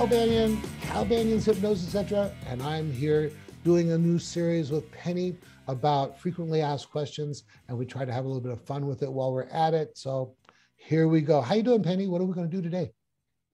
Cal 0.00 0.08
Banyan, 0.08 0.62
Cal 0.80 1.04
Banyan's 1.04 1.44
Hypnosis, 1.44 1.94
etc. 1.94 2.32
And 2.48 2.62
I'm 2.62 2.90
here 2.90 3.30
doing 3.64 3.92
a 3.92 3.98
new 3.98 4.18
series 4.18 4.70
with 4.70 4.90
Penny 4.92 5.36
about 5.68 6.18
frequently 6.18 6.62
asked 6.62 6.90
questions, 6.90 7.44
and 7.68 7.76
we 7.76 7.84
try 7.84 8.06
to 8.06 8.10
have 8.10 8.24
a 8.24 8.26
little 8.26 8.40
bit 8.40 8.50
of 8.50 8.62
fun 8.62 8.86
with 8.86 9.02
it 9.02 9.12
while 9.12 9.30
we're 9.30 9.42
at 9.48 9.74
it. 9.74 9.98
So 9.98 10.34
here 10.76 11.06
we 11.06 11.20
go. 11.20 11.42
How 11.42 11.54
you 11.54 11.62
doing, 11.62 11.82
Penny? 11.82 12.06
What 12.06 12.22
are 12.22 12.24
we 12.24 12.32
going 12.32 12.48
to 12.48 12.56
do 12.56 12.62
today? 12.62 12.92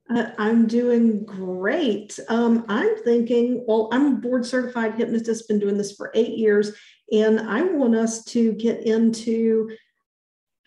Uh, 0.08 0.30
I'm 0.38 0.68
doing 0.68 1.24
great. 1.24 2.16
Um, 2.28 2.64
I'm 2.68 2.96
thinking, 3.02 3.64
well, 3.66 3.88
I'm 3.90 4.06
a 4.06 4.16
board 4.18 4.46
certified 4.46 4.94
hypnotist, 4.94 5.48
been 5.48 5.58
doing 5.58 5.76
this 5.76 5.96
for 5.96 6.12
eight 6.14 6.38
years, 6.38 6.76
and 7.10 7.40
I 7.40 7.62
want 7.62 7.96
us 7.96 8.24
to 8.26 8.52
get 8.52 8.86
into 8.86 9.68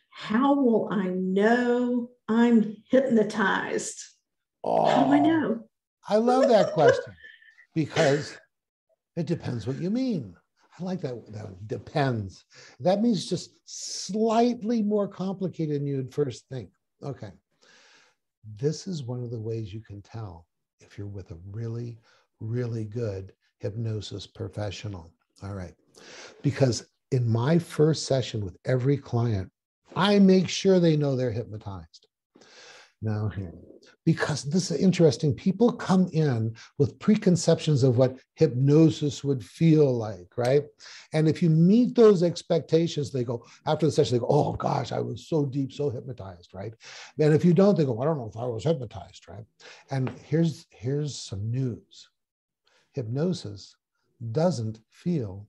how 0.10 0.56
will 0.56 0.90
I 0.92 1.08
know 1.08 2.10
I'm 2.28 2.84
hypnotized? 2.92 4.04
Oh, 4.62 4.86
how 4.86 5.06
do 5.06 5.14
I 5.14 5.20
know? 5.20 5.69
I 6.10 6.18
love 6.18 6.50
that 6.50 6.74
question 6.74 7.14
because 7.76 8.36
it 9.16 9.28
depends 9.28 9.68
what 9.68 9.78
you 9.78 9.90
mean. 9.92 10.36
I 10.80 10.84
like 10.84 11.02
that. 11.02 11.32
That 11.32 11.68
depends. 11.68 12.46
That 12.80 13.02
means 13.02 13.30
just 13.30 13.52
slightly 13.66 14.82
more 14.82 15.08
complicated 15.08 15.76
than 15.76 15.88
you'd 15.88 16.14
first 16.14 16.46
think. 16.50 16.70
Okay. 17.04 17.32
This 18.56 18.88
is 18.88 19.04
one 19.04 19.24
of 19.24 19.30
the 19.30 19.40
ways 19.40 19.74
you 19.74 19.82
can 19.82 20.02
tell 20.02 20.48
if 20.80 20.98
you're 20.98 21.08
with 21.08 21.32
a 21.32 21.38
really, 21.52 22.00
really 22.40 22.86
good 22.86 23.34
hypnosis 23.60 24.26
professional. 24.26 25.12
All 25.44 25.54
right. 25.54 25.76
Because 26.42 26.88
in 27.12 27.30
my 27.30 27.60
first 27.60 28.06
session 28.06 28.44
with 28.44 28.58
every 28.66 28.98
client, 28.98 29.52
I 29.96 30.20
make 30.20 30.48
sure 30.48 30.80
they 30.80 30.98
know 30.98 31.16
they're 31.16 31.32
hypnotized. 31.32 32.08
Now, 33.02 33.30
here, 33.30 33.54
because 34.10 34.44
this 34.46 34.72
is 34.72 34.82
interesting, 34.82 35.36
people 35.36 35.72
come 35.72 36.10
in 36.14 36.56
with 36.80 36.98
preconceptions 36.98 37.84
of 37.84 38.00
what 38.00 38.18
hypnosis 38.34 39.24
would 39.24 39.46
feel 39.46 39.96
like, 39.96 40.36
right? 40.36 40.64
And 41.14 41.30
if 41.30 41.44
you 41.44 41.52
meet 41.52 41.94
those 41.94 42.24
expectations, 42.24 43.12
they 43.12 43.24
go, 43.24 43.46
after 43.68 43.86
the 43.86 43.92
session, 43.92 44.16
they 44.16 44.22
go, 44.22 44.26
oh 44.28 44.54
gosh, 44.54 44.92
I 44.92 45.00
was 45.00 45.28
so 45.28 45.46
deep, 45.46 45.72
so 45.72 45.92
hypnotized, 45.92 46.56
right? 46.56 46.74
And 47.20 47.36
if 47.36 47.46
you 47.46 47.54
don't, 47.54 47.78
they 47.78 47.86
go, 47.86 48.02
I 48.02 48.06
don't 48.06 48.18
know 48.18 48.32
if 48.34 48.36
I 48.36 48.48
was 48.48 48.64
hypnotized, 48.64 49.30
right? 49.30 49.46
And 49.92 50.10
here's, 50.26 50.66
here's 50.72 51.16
some 51.16 51.52
news 51.52 52.10
hypnosis 52.94 53.76
doesn't 54.32 54.80
feel 54.90 55.48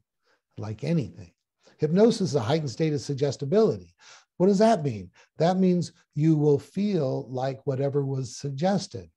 like 0.58 0.84
anything. 0.84 1.32
Hypnosis 1.78 2.28
is 2.28 2.34
a 2.34 2.40
heightened 2.40 2.68
state 2.68 2.92
of 2.92 3.00
suggestibility. 3.00 3.94
What 4.40 4.46
does 4.46 4.60
that 4.60 4.82
mean? 4.82 5.10
That 5.36 5.58
means 5.58 5.92
you 6.14 6.34
will 6.34 6.58
feel 6.58 7.26
like 7.28 7.60
whatever 7.66 8.06
was 8.06 8.38
suggested. 8.38 9.10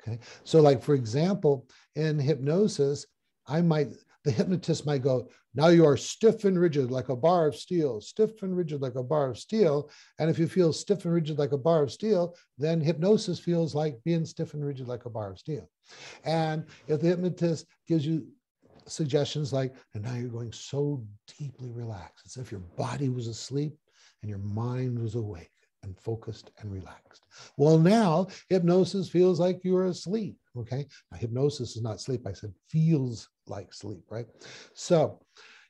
Okay. 0.00 0.20
So, 0.44 0.60
like 0.60 0.80
for 0.80 0.94
example, 0.94 1.66
in 1.96 2.20
hypnosis, 2.20 3.04
I 3.48 3.62
might 3.62 3.88
the 4.22 4.30
hypnotist 4.30 4.86
might 4.86 5.02
go, 5.02 5.28
now 5.56 5.68
you 5.68 5.84
are 5.84 5.96
stiff 5.96 6.44
and 6.44 6.56
rigid 6.56 6.92
like 6.92 7.08
a 7.08 7.16
bar 7.16 7.48
of 7.48 7.56
steel, 7.56 8.00
stiff 8.00 8.44
and 8.44 8.56
rigid 8.56 8.80
like 8.80 8.94
a 8.94 9.02
bar 9.02 9.30
of 9.30 9.38
steel. 9.40 9.90
And 10.20 10.30
if 10.30 10.38
you 10.38 10.46
feel 10.46 10.72
stiff 10.72 11.04
and 11.04 11.12
rigid 11.12 11.36
like 11.36 11.50
a 11.50 11.58
bar 11.58 11.82
of 11.82 11.90
steel, 11.90 12.36
then 12.56 12.80
hypnosis 12.80 13.40
feels 13.40 13.74
like 13.74 13.98
being 14.04 14.24
stiff 14.24 14.54
and 14.54 14.64
rigid 14.64 14.86
like 14.86 15.04
a 15.04 15.10
bar 15.10 15.32
of 15.32 15.40
steel. 15.40 15.68
And 16.22 16.64
if 16.86 17.00
the 17.00 17.08
hypnotist 17.08 17.66
gives 17.88 18.06
you 18.06 18.28
suggestions 18.86 19.52
like, 19.52 19.74
and 19.94 20.04
now 20.04 20.14
you're 20.14 20.28
going 20.28 20.52
so 20.52 21.04
deeply 21.38 21.72
relaxed, 21.72 22.26
as 22.26 22.36
if 22.36 22.52
your 22.52 22.60
body 22.76 23.08
was 23.08 23.26
asleep 23.26 23.76
and 24.22 24.28
your 24.28 24.38
mind 24.38 24.98
was 24.98 25.14
awake 25.14 25.50
and 25.82 25.98
focused 25.98 26.50
and 26.58 26.70
relaxed. 26.70 27.24
Well, 27.56 27.78
now 27.78 28.26
hypnosis 28.48 29.08
feels 29.08 29.40
like 29.40 29.64
you're 29.64 29.86
asleep. 29.86 30.36
Okay. 30.56 30.86
Now, 31.10 31.18
hypnosis 31.18 31.76
is 31.76 31.82
not 31.82 32.00
sleep. 32.00 32.26
I 32.26 32.32
said 32.32 32.52
feels 32.68 33.28
like 33.46 33.72
sleep, 33.72 34.04
right? 34.10 34.26
So 34.74 35.20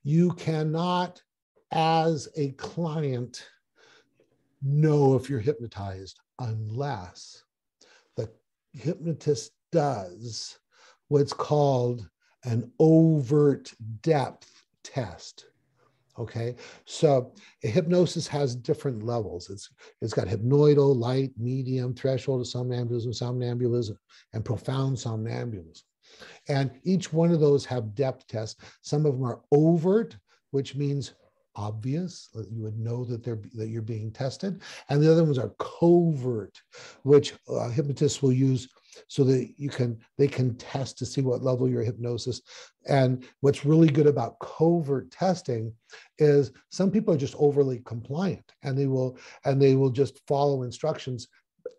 you 0.03 0.33
cannot, 0.33 1.22
as 1.71 2.28
a 2.37 2.53
client, 2.53 3.47
know 4.62 5.15
if 5.15 5.31
you're 5.31 5.41
hypnotized 5.41 6.19
unless 6.39 7.44
the 8.16 8.31
hypnotist 8.72 9.53
does 9.71 10.59
what's 11.09 11.33
called 11.33 12.09
an 12.44 12.71
overt 12.78 13.72
depth 14.03 14.65
test. 14.83 15.47
Okay, 16.20 16.54
so 16.84 17.32
hypnosis 17.62 18.26
has 18.26 18.54
different 18.54 19.03
levels. 19.03 19.48
It's 19.48 19.70
it's 20.03 20.12
got 20.12 20.28
hypnoidal, 20.28 20.94
light, 20.94 21.31
medium, 21.38 21.94
threshold 21.94 22.42
of 22.42 22.47
somnambulism, 22.47 23.14
somnambulism, 23.14 23.97
and 24.34 24.44
profound 24.44 24.98
somnambulism. 24.98 25.82
And 26.48 26.72
each 26.84 27.10
one 27.10 27.32
of 27.32 27.41
those 27.41 27.64
have 27.64 27.94
depth 27.94 28.26
tests. 28.26 28.62
Some 28.82 29.06
of 29.06 29.14
them 29.14 29.25
are 29.25 29.41
overt, 29.50 30.14
which 30.50 30.76
means 30.76 31.14
obvious 31.60 32.31
you 32.50 32.62
would 32.62 32.78
know 32.78 33.04
that 33.04 33.22
they're 33.22 33.41
that 33.54 33.69
you're 33.69 33.82
being 33.82 34.10
tested. 34.10 34.62
And 34.88 35.03
the 35.03 35.12
other 35.12 35.25
ones 35.25 35.38
are 35.38 35.54
covert 35.59 36.60
which 37.03 37.34
uh, 37.48 37.69
hypnotists 37.69 38.22
will 38.22 38.32
use 38.32 38.69
so 39.09 39.25
that 39.25 39.53
you 39.56 39.69
can 39.69 39.98
they 40.19 40.26
can 40.26 40.56
test 40.56 40.98
to 40.98 41.06
see 41.06 41.21
what 41.21 41.43
level 41.43 41.69
your 41.69 41.82
hypnosis. 41.82 42.41
And 42.87 43.25
what's 43.41 43.65
really 43.65 43.88
good 43.88 44.06
about 44.06 44.38
covert 44.38 45.10
testing 45.10 45.72
is 46.19 46.50
some 46.71 46.91
people 46.91 47.12
are 47.15 47.19
just 47.19 47.37
overly 47.38 47.81
compliant 47.84 48.53
and 48.62 48.77
they 48.77 48.87
will 48.87 49.19
and 49.44 49.60
they 49.60 49.77
will 49.77 49.91
just 49.91 50.21
follow 50.27 50.62
instructions 50.62 51.28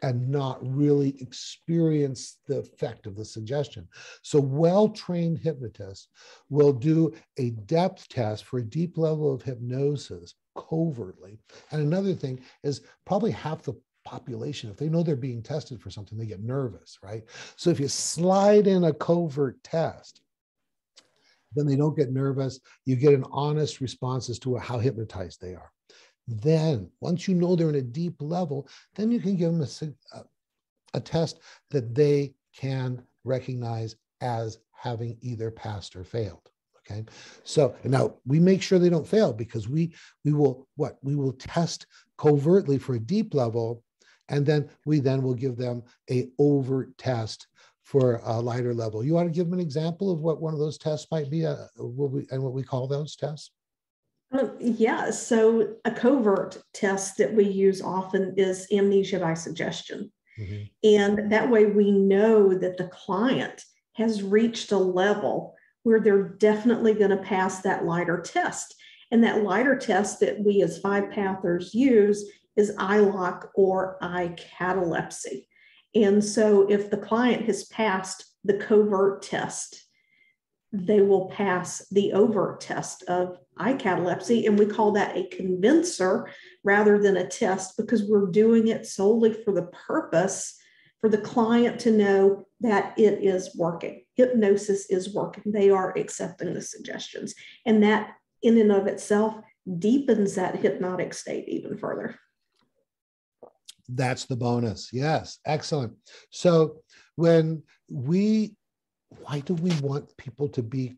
and 0.02 0.30
not 0.30 0.60
really 0.62 1.16
experience 1.22 2.38
the 2.48 2.60
effect 2.60 3.06
of 3.08 3.16
the 3.16 3.26
suggestion. 3.26 3.88
So, 4.22 4.40
well 4.40 4.90
trained 4.90 5.40
hypnotists 5.40 6.08
will 6.50 6.74
do 6.74 7.14
a 7.38 7.52
depth 7.52 8.08
test 8.10 8.46
for 8.46 8.60
a 8.60 8.64
deep 8.64 8.98
level 8.98 9.34
of 9.34 9.42
hypnosis 9.42 10.36
covertly. 10.56 11.40
And 11.72 11.82
another 11.82 12.14
thing 12.14 12.42
is 12.64 12.82
probably 13.06 13.32
half 13.32 13.64
the 13.64 13.74
population, 14.04 14.70
if 14.70 14.78
they 14.78 14.90
know 14.90 15.04
they're 15.04 15.16
being 15.16 15.44
tested 15.44 15.82
for 15.82 15.90
something, 15.92 16.18
they 16.18 16.26
get 16.26 16.42
nervous, 16.42 16.98
right? 17.04 17.24
So, 17.56 17.70
if 17.70 17.80
you 17.80 17.88
slide 17.88 18.68
in 18.68 18.86
a 18.86 18.94
covert 18.94 19.64
test, 19.64 20.22
then 21.54 21.66
they 21.66 21.76
don't 21.76 21.98
get 21.98 22.12
nervous. 22.12 22.60
You 22.86 22.96
get 22.96 23.14
an 23.14 23.26
honest 23.32 23.82
response 23.82 24.30
as 24.30 24.40
to 24.40 24.56
how 24.58 24.80
hypnotized 24.80 25.42
they 25.42 25.54
are. 25.54 25.72
Then, 26.28 26.90
once 27.00 27.28
you 27.28 27.36
know 27.36 27.56
they're 27.56 27.70
in 27.70 27.76
a 27.76 27.82
deep 27.82 28.16
level, 28.20 28.68
then 28.96 29.12
you 29.12 29.20
can 29.20 29.36
give 29.36 29.52
them 29.52 29.96
a, 30.14 30.24
a 30.94 31.00
test 31.00 31.40
that 31.70 31.94
they 31.94 32.34
can 32.56 33.02
recognize 33.24 33.96
as 34.22 34.60
having 34.72 35.18
either 35.22 35.52
passed 35.52 35.96
or 35.96 36.04
failed. 36.04 36.50
Okay. 36.80 37.06
So 37.44 37.76
now 37.84 38.16
we 38.26 38.40
make 38.40 38.62
sure 38.62 38.80
they 38.80 38.90
don't 38.90 39.08
fail 39.08 39.34
because 39.34 39.70
we 39.70 39.94
we 40.26 40.34
will 40.34 40.68
what 40.76 40.98
we 41.04 41.16
will 41.16 41.34
test 41.34 41.86
covertly 42.18 42.78
for 42.78 42.96
a 42.96 43.00
deep 43.00 43.34
level, 43.34 43.84
and 44.30 44.46
then 44.46 44.70
we 44.86 45.00
then 45.00 45.22
will 45.22 45.34
give 45.34 45.58
them 45.58 45.84
a 46.10 46.30
overt 46.40 46.98
test 46.98 47.48
for 47.84 48.22
a 48.24 48.40
lighter 48.40 48.74
level. 48.74 49.04
You 49.04 49.14
want 49.14 49.28
to 49.28 49.36
give 49.36 49.46
them 49.46 49.54
an 49.54 49.60
example 49.60 50.12
of 50.12 50.22
what 50.22 50.42
one 50.42 50.54
of 50.54 50.60
those 50.60 50.78
tests 50.78 51.08
might 51.12 51.30
be, 51.30 51.46
uh, 51.46 51.56
what 51.78 52.12
we, 52.12 52.28
and 52.32 52.42
what 52.42 52.54
we 52.54 52.64
call 52.64 52.88
those 52.88 53.16
tests? 53.16 53.52
Um, 54.32 54.56
yeah, 54.60 55.12
so 55.12 55.76
a 55.84 55.92
covert 55.92 56.58
test 56.74 57.18
that 57.18 57.34
we 57.34 57.46
use 57.46 57.82
often 57.82 58.34
is 58.38 58.68
amnesia 58.72 59.20
by 59.20 59.34
suggestion. 59.34 60.12
Mm-hmm. 60.40 60.64
And 60.84 61.32
that 61.32 61.50
way 61.50 61.66
we 61.66 61.92
know 61.92 62.54
that 62.58 62.78
the 62.78 62.88
client 62.88 63.64
has 63.94 64.24
reached 64.24 64.72
a 64.72 64.78
level 64.78 65.56
where 65.84 66.00
they're 66.00 66.30
definitely 66.30 66.94
going 66.94 67.12
to 67.12 67.18
pass 67.18 67.62
that 67.62 67.86
lighter 67.86 68.22
test. 68.22 68.76
And 69.12 69.24
that 69.24 69.44
lighter 69.44 69.76
test 69.76 70.22
that 70.22 70.40
we 70.40 70.62
as 70.62 70.80
five 70.80 71.12
pathers 71.12 71.74
use 71.74 72.32
is 72.56 72.76
ILOC 72.78 73.50
or 73.56 73.98
eye 74.02 74.34
catalepsy. 74.38 75.48
And 75.94 76.24
so 76.24 76.70
if 76.70 76.90
the 76.90 76.98
client 76.98 77.46
has 77.46 77.66
passed 77.66 78.26
the 78.46 78.54
covert 78.54 79.24
test, 79.24 79.84
they 80.74 81.02
will 81.02 81.28
pass 81.30 81.86
the 81.92 82.14
overt 82.14 82.62
test 82.62 83.04
of 83.04 83.38
eye 83.58 83.74
catalepsy. 83.74 84.46
And 84.46 84.58
we 84.58 84.66
call 84.66 84.94
that 84.94 85.18
a 85.18 85.28
convincer 85.28 86.30
rather 86.64 86.98
than 86.98 87.18
a 87.18 87.28
test 87.28 87.76
because 87.78 88.04
we're 88.04 88.28
doing 88.28 88.68
it 88.70 88.86
solely 88.86 89.34
for 89.34 89.54
the 89.54 89.68
purpose 89.88 90.58
for 91.02 91.10
the 91.10 91.18
client 91.18 91.80
to 91.82 91.92
know 91.92 92.48
that 92.62 92.94
it 92.98 93.24
is 93.24 93.56
working. 93.56 94.06
Hypnosis 94.16 94.90
is 94.90 95.14
working. 95.14 95.52
They 95.52 95.72
are 95.72 95.98
accepting 95.98 96.54
the 96.54 96.62
suggestions. 96.62 97.34
And 97.66 97.84
that, 97.84 98.12
in 98.44 98.58
and 98.60 98.72
of 98.72 98.86
itself, 98.88 99.36
deepens 99.80 100.36
that 100.36 100.58
hypnotic 100.58 101.14
state 101.14 101.50
even 101.50 101.78
further. 101.78 102.20
That's 103.90 104.26
the 104.26 104.36
bonus. 104.36 104.90
Yes, 104.94 105.40
excellent. 105.46 105.94
So 106.30 106.82
when 107.16 107.64
we, 107.90 108.56
why 109.20 109.40
do 109.42 109.54
we 109.56 109.72
want 109.82 110.16
people 110.18 110.48
to 110.50 110.64
be 110.64 110.98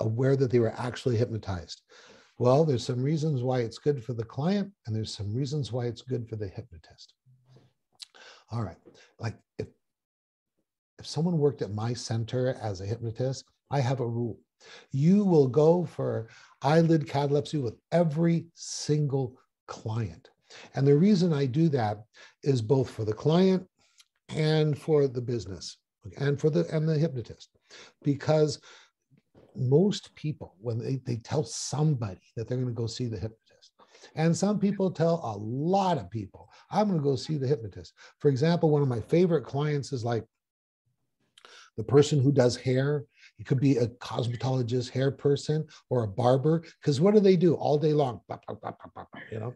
aware 0.00 0.36
that 0.36 0.50
they 0.50 0.58
were 0.58 0.74
actually 0.76 1.16
hypnotized? 1.16 1.82
Well, 2.38 2.64
there's 2.64 2.84
some 2.84 3.02
reasons 3.02 3.42
why 3.42 3.60
it's 3.60 3.78
good 3.78 4.02
for 4.02 4.12
the 4.12 4.24
client, 4.24 4.72
and 4.86 4.94
there's 4.94 5.14
some 5.14 5.32
reasons 5.32 5.72
why 5.72 5.86
it's 5.86 6.02
good 6.02 6.28
for 6.28 6.36
the 6.36 6.48
hypnotist. 6.48 7.14
All 8.50 8.62
right, 8.62 8.76
like 9.18 9.36
if 9.58 9.68
if 10.98 11.06
someone 11.06 11.38
worked 11.38 11.62
at 11.62 11.72
my 11.72 11.92
center 11.92 12.56
as 12.62 12.80
a 12.80 12.86
hypnotist, 12.86 13.44
I 13.70 13.80
have 13.80 14.00
a 14.00 14.08
rule. 14.08 14.38
You 14.92 15.24
will 15.24 15.48
go 15.48 15.84
for 15.84 16.28
eyelid 16.62 17.08
catalepsy 17.08 17.58
with 17.58 17.74
every 17.92 18.46
single 18.54 19.38
client. 19.66 20.30
And 20.74 20.86
the 20.86 20.96
reason 20.96 21.32
I 21.32 21.46
do 21.46 21.68
that 21.70 22.04
is 22.42 22.62
both 22.62 22.88
for 22.88 23.04
the 23.04 23.12
client 23.12 23.66
and 24.28 24.78
for 24.78 25.08
the 25.08 25.20
business 25.20 25.78
and 26.18 26.40
for 26.40 26.50
the 26.50 26.66
and 26.74 26.88
the 26.88 26.98
hypnotist 26.98 27.50
because 28.02 28.60
most 29.56 30.14
people 30.14 30.56
when 30.60 30.78
they, 30.78 31.00
they 31.06 31.16
tell 31.16 31.44
somebody 31.44 32.20
that 32.36 32.48
they're 32.48 32.58
going 32.58 32.68
to 32.68 32.74
go 32.74 32.86
see 32.86 33.06
the 33.06 33.16
hypnotist 33.16 33.72
and 34.16 34.36
some 34.36 34.58
people 34.58 34.90
tell 34.90 35.20
a 35.24 35.36
lot 35.38 35.96
of 35.96 36.10
people 36.10 36.50
i'm 36.70 36.88
going 36.88 36.98
to 36.98 37.04
go 37.04 37.16
see 37.16 37.36
the 37.36 37.46
hypnotist. 37.46 37.94
For 38.18 38.28
example 38.28 38.70
one 38.70 38.82
of 38.82 38.88
my 38.88 39.00
favorite 39.00 39.44
clients 39.44 39.92
is 39.92 40.04
like 40.04 40.24
the 41.76 41.84
person 41.84 42.20
who 42.20 42.32
does 42.32 42.56
hair 42.56 43.04
it 43.38 43.46
could 43.46 43.60
be 43.60 43.78
a 43.78 43.88
cosmetologist, 43.88 44.90
hair 44.90 45.10
person, 45.10 45.66
or 45.90 46.04
a 46.04 46.08
barber. 46.08 46.62
Because 46.80 47.00
what 47.00 47.14
do 47.14 47.20
they 47.20 47.36
do 47.36 47.54
all 47.54 47.78
day 47.78 47.92
long? 47.92 48.20
You 49.32 49.40
know, 49.40 49.54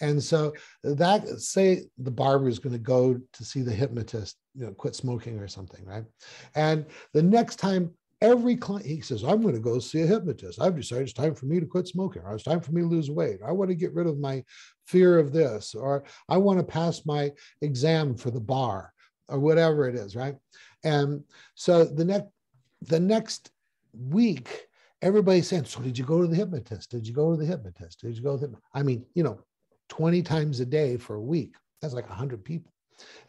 and 0.00 0.22
so 0.22 0.52
that 0.82 1.28
say 1.40 1.84
the 1.98 2.10
barber 2.10 2.48
is 2.48 2.58
going 2.58 2.72
to 2.72 2.78
go 2.78 3.20
to 3.32 3.44
see 3.44 3.62
the 3.62 3.72
hypnotist, 3.72 4.36
you 4.54 4.66
know, 4.66 4.72
quit 4.72 4.96
smoking 4.96 5.38
or 5.38 5.48
something, 5.48 5.84
right? 5.84 6.04
And 6.54 6.86
the 7.14 7.22
next 7.22 7.56
time 7.56 7.92
every 8.22 8.54
client 8.54 8.84
he 8.84 9.00
says 9.00 9.24
i'm 9.24 9.40
going 9.40 9.54
to 9.54 9.60
go 9.60 9.78
see 9.78 10.02
a 10.02 10.06
hypnotist 10.06 10.60
i've 10.60 10.76
decided 10.76 11.04
it's 11.04 11.12
time 11.14 11.34
for 11.34 11.46
me 11.46 11.58
to 11.58 11.64
quit 11.64 11.88
smoking 11.88 12.20
or 12.22 12.34
it's 12.34 12.44
time 12.44 12.60
for 12.60 12.72
me 12.72 12.82
to 12.82 12.86
lose 12.86 13.10
weight 13.10 13.38
i 13.46 13.50
want 13.50 13.70
to 13.70 13.74
get 13.74 13.94
rid 13.94 14.06
of 14.06 14.18
my 14.18 14.44
fear 14.86 15.18
of 15.18 15.32
this 15.32 15.74
or 15.74 16.04
i 16.28 16.36
want 16.36 16.58
to 16.58 16.62
pass 16.62 17.06
my 17.06 17.30
exam 17.62 18.14
for 18.14 18.30
the 18.30 18.40
bar 18.40 18.92
or 19.28 19.38
whatever 19.38 19.88
it 19.88 19.94
is 19.94 20.14
right 20.14 20.36
and 20.84 21.24
so 21.54 21.82
the 21.82 22.04
next 22.04 22.26
the 22.82 23.00
next 23.00 23.50
week, 23.92 24.68
everybody's 25.02 25.48
saying, 25.48 25.64
So 25.64 25.80
did 25.80 25.98
you 25.98 26.04
go 26.04 26.20
to 26.20 26.26
the 26.26 26.36
hypnotist? 26.36 26.90
Did 26.90 27.06
you 27.06 27.14
go 27.14 27.30
to 27.30 27.36
the 27.36 27.46
hypnotist? 27.46 28.00
Did 28.00 28.16
you 28.16 28.22
go 28.22 28.36
to 28.36 28.46
the 28.46 28.56
I 28.74 28.82
mean, 28.82 29.04
you 29.14 29.22
know, 29.22 29.44
20 29.88 30.22
times 30.22 30.60
a 30.60 30.66
day 30.66 30.96
for 30.96 31.16
a 31.16 31.22
week. 31.22 31.54
That's 31.82 31.94
like 31.94 32.08
100 32.08 32.44
people. 32.44 32.72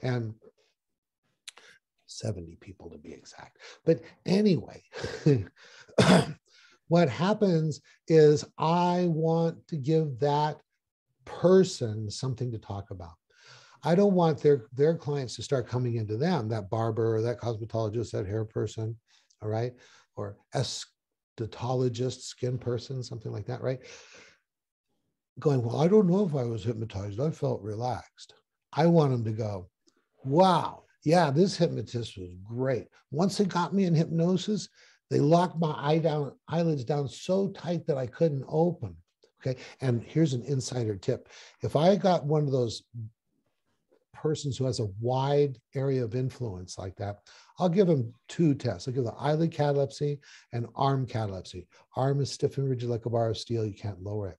And 0.01 0.33
70 2.07 2.57
people 2.59 2.89
to 2.89 2.97
be 2.97 3.13
exact. 3.13 3.57
But 3.85 4.01
anyway, 4.25 4.83
what 6.87 7.09
happens 7.09 7.81
is 8.07 8.45
I 8.57 9.05
want 9.07 9.65
to 9.67 9.77
give 9.77 10.19
that 10.19 10.57
person 11.25 12.09
something 12.09 12.51
to 12.51 12.57
talk 12.57 12.91
about. 12.91 13.13
I 13.83 13.95
don't 13.95 14.13
want 14.13 14.39
their 14.41 14.65
their 14.73 14.95
clients 14.95 15.35
to 15.37 15.43
start 15.43 15.67
coming 15.67 15.95
into 15.95 16.17
them, 16.17 16.49
that 16.49 16.69
barber 16.69 17.15
or 17.15 17.21
that 17.21 17.39
cosmetologist, 17.39 18.11
that 18.11 18.27
hair 18.27 18.45
person, 18.45 18.95
all 19.41 19.49
right, 19.49 19.73
or 20.15 20.37
esthetologist, 20.55 22.21
skin 22.21 22.57
person, 22.57 23.03
something 23.03 23.31
like 23.31 23.45
that, 23.47 23.61
right? 23.61 23.79
Going, 25.39 25.63
well, 25.63 25.81
I 25.81 25.87
don't 25.87 26.07
know 26.07 26.25
if 26.25 26.35
I 26.35 26.43
was 26.43 26.63
hypnotized. 26.63 27.19
I 27.19 27.31
felt 27.31 27.61
relaxed. 27.61 28.33
I 28.73 28.85
want 28.85 29.11
them 29.11 29.23
to 29.25 29.31
go, 29.31 29.69
wow, 30.23 30.83
yeah, 31.03 31.31
this 31.31 31.57
hypnotist 31.57 32.17
was 32.17 32.35
great. 32.43 32.87
Once 33.11 33.37
they 33.37 33.45
got 33.45 33.73
me 33.73 33.85
in 33.85 33.95
hypnosis, 33.95 34.69
they 35.09 35.19
locked 35.19 35.59
my 35.59 35.73
eye 35.77 35.97
down, 35.97 36.31
eyelids 36.47 36.85
down 36.85 37.07
so 37.07 37.49
tight 37.49 37.85
that 37.87 37.97
I 37.97 38.07
couldn't 38.07 38.45
open. 38.47 38.95
Okay. 39.41 39.59
And 39.81 40.03
here's 40.03 40.33
an 40.33 40.43
insider 40.43 40.95
tip. 40.95 41.27
If 41.63 41.75
I 41.75 41.95
got 41.95 42.25
one 42.25 42.45
of 42.45 42.51
those 42.51 42.83
persons 44.13 44.57
who 44.57 44.65
has 44.65 44.79
a 44.79 44.89
wide 44.99 45.59
area 45.75 46.03
of 46.03 46.15
influence 46.15 46.77
like 46.77 46.95
that, 46.97 47.17
I'll 47.59 47.69
give 47.69 47.87
them 47.87 48.13
two 48.27 48.53
tests. 48.53 48.87
I'll 48.87 48.93
give 48.93 49.03
the 49.03 49.13
eyelid 49.13 49.51
catalepsy 49.51 50.19
and 50.51 50.67
arm 50.75 51.05
catalepsy. 51.05 51.67
Arm 51.95 52.21
is 52.21 52.31
stiff 52.31 52.57
and 52.57 52.69
rigid 52.69 52.89
like 52.89 53.05
a 53.05 53.09
bar 53.09 53.29
of 53.29 53.37
steel. 53.37 53.65
You 53.65 53.73
can't 53.73 54.01
lower 54.01 54.29
it. 54.29 54.37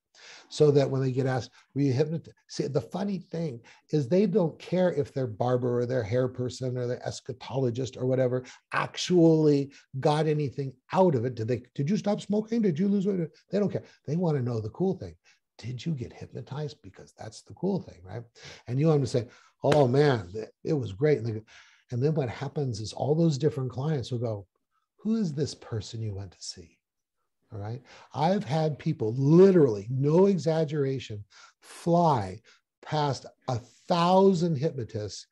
So 0.49 0.71
that 0.71 0.89
when 0.89 1.01
they 1.01 1.11
get 1.11 1.25
asked, 1.25 1.51
were 1.73 1.81
you 1.81 1.93
hypnotized? 1.93 2.35
See, 2.47 2.67
the 2.67 2.81
funny 2.81 3.19
thing 3.19 3.61
is 3.91 4.07
they 4.07 4.25
don't 4.25 4.57
care 4.59 4.91
if 4.91 5.13
their 5.13 5.27
barber 5.27 5.79
or 5.79 5.85
their 5.85 6.03
hair 6.03 6.27
person 6.27 6.77
or 6.77 6.87
their 6.87 6.99
esthetologist 6.99 7.97
or 7.97 8.05
whatever 8.05 8.43
actually 8.73 9.71
got 9.99 10.27
anything 10.27 10.73
out 10.91 11.15
of 11.15 11.25
it. 11.25 11.35
Did 11.35 11.47
they, 11.47 11.63
did 11.75 11.89
you 11.89 11.97
stop 11.97 12.21
smoking? 12.21 12.61
Did 12.61 12.77
you 12.77 12.87
lose 12.87 13.07
weight? 13.07 13.29
They 13.49 13.59
don't 13.59 13.71
care. 13.71 13.83
They 14.05 14.15
want 14.15 14.37
to 14.37 14.43
know 14.43 14.59
the 14.59 14.69
cool 14.69 14.97
thing. 14.97 15.15
Did 15.57 15.85
you 15.85 15.93
get 15.93 16.13
hypnotized? 16.13 16.77
Because 16.81 17.13
that's 17.17 17.41
the 17.41 17.53
cool 17.53 17.81
thing, 17.81 17.99
right? 18.03 18.23
And 18.67 18.79
you 18.79 18.87
want 18.87 19.01
to 19.01 19.07
say, 19.07 19.27
oh 19.63 19.87
man, 19.87 20.29
it 20.63 20.73
was 20.73 20.91
great. 20.91 21.19
And, 21.19 21.27
they, 21.27 21.41
and 21.91 22.01
then 22.01 22.13
what 22.15 22.29
happens 22.29 22.79
is 22.79 22.93
all 22.93 23.15
those 23.15 23.37
different 23.37 23.71
clients 23.71 24.11
will 24.11 24.19
go, 24.19 24.47
who 24.97 25.15
is 25.15 25.33
this 25.33 25.53
person 25.53 26.01
you 26.01 26.15
went 26.15 26.31
to 26.31 26.41
see? 26.41 26.77
All 27.53 27.59
right. 27.59 27.81
I've 28.13 28.43
had 28.43 28.79
people 28.79 29.13
literally, 29.15 29.87
no 29.89 30.25
exaggeration, 30.25 31.23
fly 31.61 32.39
past 32.81 33.25
a 33.47 33.59
thousand 33.87 34.57
hypnotists 34.57 35.27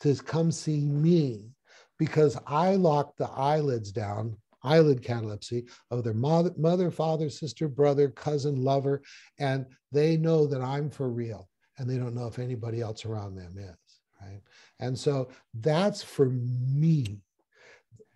to 0.00 0.14
come 0.16 0.52
see 0.52 0.80
me 0.80 1.52
because 1.98 2.36
I 2.46 2.74
locked 2.74 3.18
the 3.18 3.30
eyelids 3.30 3.92
down, 3.92 4.36
eyelid 4.64 5.02
catalepsy 5.02 5.66
of 5.90 6.04
their 6.04 6.14
mother, 6.14 6.52
mother, 6.56 6.90
father, 6.90 7.28
sister, 7.28 7.68
brother, 7.68 8.08
cousin, 8.10 8.62
lover, 8.62 9.02
and 9.38 9.66
they 9.90 10.16
know 10.16 10.46
that 10.46 10.62
I'm 10.62 10.90
for 10.90 11.08
real 11.08 11.48
and 11.78 11.88
they 11.88 11.98
don't 11.98 12.14
know 12.14 12.26
if 12.26 12.38
anybody 12.38 12.80
else 12.80 13.04
around 13.04 13.34
them 13.34 13.56
is, 13.58 14.00
right? 14.20 14.40
And 14.80 14.98
so 14.98 15.28
that's 15.54 16.02
for 16.02 16.30
me 16.30 17.18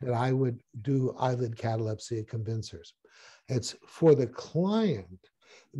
that 0.01 0.13
I 0.13 0.33
would 0.33 0.63
do 0.83 1.15
eyelid 1.19 1.57
catalepsy 1.57 2.21
at 2.21 2.29
convincers. 2.29 2.95
It's 3.49 3.75
for 3.87 4.15
the 4.15 4.27
client 4.27 5.31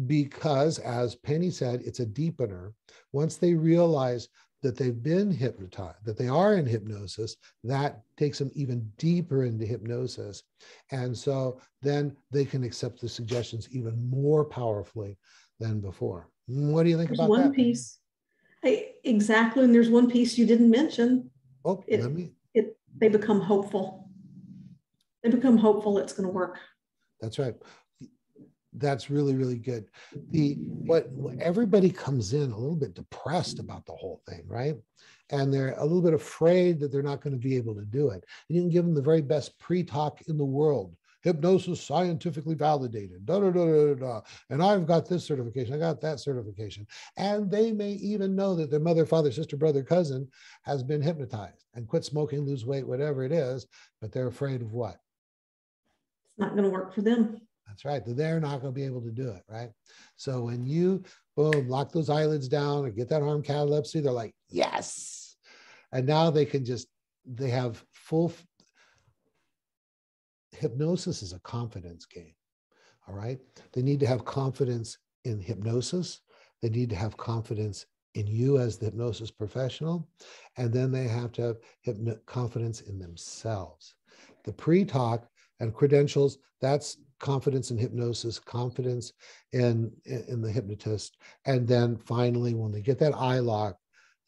because, 0.07 0.79
as 0.79 1.15
Penny 1.15 1.51
said, 1.51 1.83
it's 1.85 2.01
a 2.01 2.07
deepener. 2.07 2.73
Once 3.13 3.37
they 3.37 3.55
realize 3.55 4.29
that 4.63 4.77
they've 4.77 5.03
been 5.03 5.31
hypnotized, 5.31 6.05
that 6.05 6.17
they 6.17 6.29
are 6.29 6.55
in 6.57 6.67
hypnosis, 6.67 7.37
that 7.65 8.01
takes 8.17 8.39
them 8.39 8.51
even 8.55 8.91
deeper 8.99 9.45
into 9.45 9.67
hypnosis. 9.67 10.43
And 10.91 11.17
so 11.17 11.61
then 11.83 12.17
they 12.31 12.45
can 12.45 12.65
accept 12.65 13.01
the 13.01 13.09
suggestions 13.09 13.69
even 13.71 14.09
more 14.09 14.45
powerfully 14.45 15.19
than 15.61 15.81
before. 15.81 16.29
What 16.47 16.85
do 16.85 16.91
you 16.91 16.97
think 16.97 17.11
about 17.11 17.29
that? 17.29 17.29
there's 17.29 17.39
about 17.39 17.43
one 17.43 17.51
that? 17.51 17.57
piece. 17.57 17.99
Hey, 18.63 18.95
exactly. 19.05 19.65
And 19.65 19.75
there's 19.75 19.91
one 19.91 20.11
piece 20.11 20.39
you 20.39 20.47
didn't 20.47 20.71
mention. 20.71 21.31
Oh, 21.65 21.85
it, 21.87 22.01
let 22.01 22.13
me. 22.13 22.33
It, 22.55 22.77
they 22.99 23.09
become 23.09 23.41
hopeful. 23.41 24.09
They 25.23 25.31
become 25.31 25.57
hopeful 25.57 25.99
it's 25.99 26.13
going 26.13 26.27
to 26.27 26.33
work. 26.33 26.59
That's 27.21 27.39
right. 27.39 27.55
That's 28.77 29.11
really, 29.11 29.35
really 29.35 29.59
good. 29.59 29.87
The 30.31 30.55
what 30.55 31.09
everybody 31.41 31.91
comes 31.91 32.33
in 32.33 32.53
a 32.53 32.59
little 32.59 32.77
bit 32.77 32.95
depressed 32.95 33.59
about 33.59 33.87
the 33.87 33.93
whole 33.93 34.21
thing, 34.29 34.43
right? 34.47 34.77
And 35.31 35.53
they're 35.53 35.75
a 35.79 35.83
little 35.83 36.03
bit 36.03 36.15
afraid 36.15 36.79
that 36.81 36.93
they're 36.93 37.03
not 37.03 37.21
going 37.21 37.33
to 37.33 37.49
be 37.49 37.57
able 37.57 37.75
to 37.75 37.85
do 37.85 38.11
it. 38.11 38.25
And 38.49 38.57
you 38.57 38.63
can 38.63 38.71
give 38.71 38.85
them 38.85 38.95
the 38.95 39.03
very 39.03 39.23
best 39.23 39.59
pre-talk 39.59 40.21
in 40.29 40.37
the 40.37 40.45
world 40.45 40.97
hypnosis 41.27 41.81
scientifically 41.81 42.55
validated, 42.55 43.27
da, 43.27 43.41
da, 43.41 43.51
da, 43.51 43.65
da, 43.65 43.95
da, 43.95 44.21
and 44.49 44.63
I've 44.63 44.87
got 44.87 45.09
this 45.09 45.25
certification, 45.25 45.75
I 45.75 45.79
got 45.79 46.01
that 46.01 46.21
certification. 46.21 46.87
And 47.17 47.51
they 47.51 47.73
may 47.73 47.95
even 47.95 48.37
know 48.37 48.55
that 48.55 48.71
their 48.71 48.79
mother, 48.79 49.05
father, 49.05 49.33
sister, 49.33 49.57
brother, 49.57 49.83
cousin 49.83 50.29
has 50.63 50.85
been 50.85 51.03
hypnotized 51.03 51.65
and 51.75 51.89
quit 51.89 52.05
smoking, 52.05 52.47
lose 52.47 52.65
weight, 52.65 52.87
whatever 52.87 53.25
it 53.25 53.33
is, 53.33 53.67
but 54.01 54.13
they're 54.13 54.29
afraid 54.29 54.63
of 54.63 54.73
what? 54.73 55.01
It's 56.29 56.39
not 56.39 56.53
going 56.53 56.63
to 56.63 56.71
work 56.71 56.95
for 56.95 57.03
them. 57.03 57.41
That's 57.67 57.85
right. 57.85 58.03
They're 58.07 58.41
not 58.41 58.61
going 58.61 58.73
to 58.73 58.79
be 58.79 58.85
able 58.85 59.03
to 59.03 59.11
do 59.11 59.29
it, 59.31 59.43
right? 59.49 59.71
So 60.17 60.43
when 60.43 60.67
you 60.67 61.03
boom, 61.37 61.69
lock 61.69 61.93
those 61.93 62.09
eyelids 62.09 62.49
down 62.49 62.85
or 62.85 62.91
get 62.91 63.09
that 63.09 63.23
arm 63.23 63.43
catalepsy, 63.43 64.01
they're 64.01 64.13
like, 64.13 64.35
yes. 64.49 65.37
And 65.93 66.07
now 66.07 66.31
they 66.31 66.45
can 66.45 66.65
just, 66.65 66.89
they 67.27 67.51
have 67.51 67.85
full 67.93 68.33
hypnosis 70.57 71.23
is 71.23 71.33
a 71.33 71.41
confidence 71.41 72.07
game. 72.07 72.35
All 73.09 73.15
right. 73.15 73.39
They 73.73 73.83
need 73.83 74.01
to 74.01 74.07
have 74.07 74.25
confidence 74.25 74.99
in 75.25 75.41
hypnosis. 75.41 76.21
They 76.63 76.71
need 76.71 76.91
to 76.91 76.97
have 76.97 77.17
confidence 77.17 77.87
in 78.15 78.27
you 78.27 78.59
as 78.59 78.79
the 78.79 78.87
hypnosis 78.87 79.31
professional. 79.31 80.09
And 80.57 80.73
then 80.73 80.91
they 80.91 81.07
have 81.07 81.33
to 81.33 81.43
have 81.43 81.57
hypno- 81.83 82.19
confidence 82.27 82.81
in 82.81 82.99
themselves. 82.99 83.95
The 84.45 84.53
pre 84.53 84.85
talk 84.85 85.29
and 85.61 85.75
credentials, 85.75 86.39
that's 86.61 86.97
confidence 87.19 87.71
in 87.71 87.79
hypnosis, 87.79 88.39
confidence 88.39 89.13
in, 89.53 89.91
in 90.05 90.41
the 90.43 90.51
hypnotist. 90.51 91.17
And 91.45 91.67
then 91.67 91.97
finally, 91.97 92.55
when 92.55 92.73
they 92.73 92.83
get 92.83 92.99
that 92.99 93.15
eye 93.15 93.39
lock, 93.39 93.79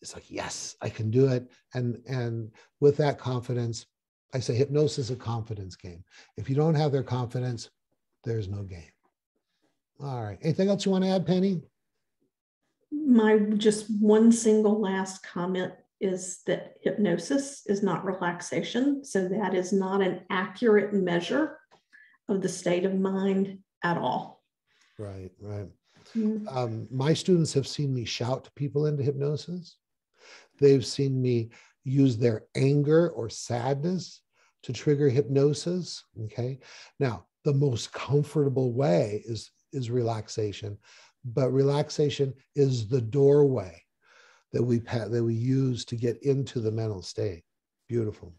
it's 0.00 0.14
like, 0.14 0.30
yes, 0.30 0.76
I 0.80 0.88
can 0.88 1.10
do 1.10 1.26
it. 1.28 1.50
And, 1.74 2.00
and 2.06 2.50
with 2.80 2.96
that 2.98 3.18
confidence, 3.18 3.86
I 4.32 4.40
say 4.40 4.54
hypnosis 4.54 5.06
is 5.06 5.10
a 5.10 5.16
confidence 5.16 5.74
game. 5.74 6.04
If 6.36 6.48
you 6.48 6.54
don't 6.54 6.74
have 6.74 6.92
their 6.92 7.02
confidence, 7.02 7.70
there's 8.24 8.48
no 8.48 8.62
game. 8.62 8.92
All 10.00 10.22
right. 10.22 10.38
Anything 10.42 10.68
else 10.68 10.84
you 10.84 10.92
want 10.92 11.04
to 11.04 11.10
add, 11.10 11.26
Penny? 11.26 11.62
My 12.92 13.38
just 13.56 13.86
one 14.00 14.30
single 14.30 14.80
last 14.80 15.22
comment 15.24 15.72
is 16.00 16.42
that 16.46 16.76
hypnosis 16.82 17.64
is 17.66 17.82
not 17.82 18.04
relaxation. 18.04 19.04
So 19.04 19.28
that 19.28 19.54
is 19.54 19.72
not 19.72 20.00
an 20.00 20.20
accurate 20.30 20.94
measure 20.94 21.57
of 22.28 22.42
the 22.42 22.48
state 22.48 22.84
of 22.84 22.98
mind 22.98 23.58
at 23.82 23.96
all. 23.96 24.42
Right, 24.98 25.30
right. 25.40 25.68
Mm-hmm. 26.16 26.48
Um, 26.48 26.88
my 26.90 27.14
students 27.14 27.52
have 27.54 27.66
seen 27.66 27.94
me 27.94 28.04
shout 28.04 28.48
people 28.54 28.86
into 28.86 29.02
hypnosis. 29.02 29.76
They've 30.58 30.84
seen 30.84 31.20
me 31.20 31.50
use 31.84 32.16
their 32.16 32.44
anger 32.56 33.10
or 33.10 33.30
sadness 33.30 34.22
to 34.64 34.72
trigger 34.72 35.08
hypnosis. 35.08 36.04
Okay. 36.24 36.58
Now, 36.98 37.26
the 37.44 37.54
most 37.54 37.92
comfortable 37.92 38.72
way 38.72 39.22
is, 39.24 39.50
is 39.72 39.90
relaxation, 39.90 40.76
but 41.24 41.50
relaxation 41.50 42.34
is 42.56 42.88
the 42.88 43.00
doorway 43.00 43.80
that 44.52 44.62
we 44.62 44.78
that 44.78 45.22
we 45.22 45.34
use 45.34 45.84
to 45.84 45.96
get 45.96 46.22
into 46.22 46.60
the 46.60 46.72
mental 46.72 47.02
state. 47.02 47.42
Beautiful. 47.88 48.34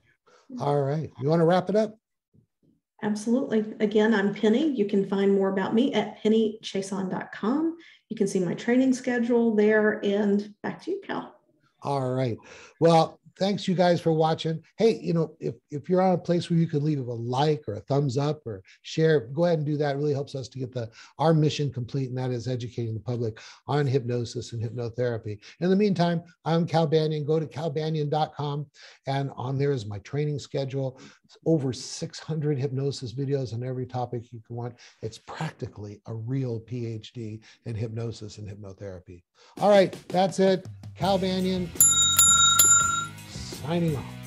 Mm-hmm. 0.51 0.61
All 0.61 0.81
right. 0.81 1.09
You 1.21 1.29
want 1.29 1.39
to 1.39 1.45
wrap 1.45 1.69
it 1.69 1.75
up? 1.75 1.95
Absolutely. 3.01 3.73
Again, 3.79 4.13
I'm 4.13 4.33
Penny. 4.33 4.67
You 4.67 4.85
can 4.85 5.07
find 5.07 5.33
more 5.33 5.49
about 5.49 5.73
me 5.73 5.93
at 5.93 6.21
pennychason.com. 6.21 7.77
You 8.09 8.17
can 8.17 8.27
see 8.27 8.39
my 8.39 8.53
training 8.53 8.93
schedule 8.93 9.55
there. 9.55 10.03
And 10.03 10.53
back 10.63 10.83
to 10.83 10.91
you, 10.91 11.01
Cal. 11.05 11.35
All 11.81 12.13
right. 12.13 12.37
Well, 12.79 13.18
thanks 13.39 13.67
you 13.67 13.73
guys 13.73 14.01
for 14.01 14.11
watching. 14.11 14.61
Hey, 14.77 14.99
you 15.01 15.13
know, 15.13 15.35
if, 15.39 15.55
if 15.71 15.89
you're 15.89 16.01
on 16.01 16.13
a 16.13 16.17
place 16.17 16.49
where 16.49 16.59
you 16.59 16.67
can 16.67 16.83
leave 16.83 16.99
a 16.99 17.01
like 17.01 17.63
or 17.67 17.75
a 17.75 17.79
thumbs 17.79 18.17
up 18.17 18.45
or 18.45 18.61
share, 18.81 19.21
go 19.21 19.45
ahead 19.45 19.59
and 19.59 19.65
do 19.65 19.77
that. 19.77 19.95
It 19.95 19.97
really 19.97 20.13
helps 20.13 20.35
us 20.35 20.49
to 20.49 20.59
get 20.59 20.73
the 20.73 20.89
our 21.17 21.33
mission 21.33 21.71
complete, 21.71 22.09
and 22.09 22.17
that 22.17 22.31
is 22.31 22.47
educating 22.47 22.93
the 22.93 22.99
public 22.99 23.39
on 23.67 23.87
hypnosis 23.87 24.53
and 24.53 24.61
hypnotherapy. 24.61 25.39
In 25.61 25.69
the 25.69 25.75
meantime, 25.75 26.21
I'm 26.45 26.67
Cal 26.67 26.85
Banyan. 26.85 27.25
Go 27.25 27.39
to 27.39 27.47
calbanyan.com, 27.47 28.65
and 29.07 29.31
on 29.35 29.57
there 29.57 29.71
is 29.71 29.85
my 29.85 29.99
training 29.99 30.39
schedule. 30.39 30.99
It's 31.23 31.37
over 31.45 31.71
600 31.71 32.57
hypnosis 32.57 33.13
videos 33.13 33.53
on 33.53 33.63
every 33.63 33.85
topic 33.85 34.33
you 34.33 34.41
can 34.45 34.55
want. 34.55 34.75
It's 35.01 35.17
practically 35.17 36.01
a 36.07 36.13
real 36.13 36.59
PhD 36.59 37.41
in 37.65 37.75
hypnosis 37.75 38.37
and 38.37 38.47
hypnotherapy. 38.49 39.23
All 39.61 39.69
right, 39.69 39.95
that's 40.09 40.39
it. 40.39 40.67
Cal 40.95 41.17
Banyan 41.17 41.69
signing 43.61 43.95
off. 43.95 44.18